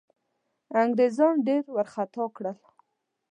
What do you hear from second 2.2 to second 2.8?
کړل.